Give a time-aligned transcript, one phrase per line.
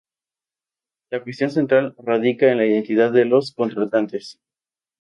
[1.11, 4.39] La cuestión central radica en la identidad de los contratantes.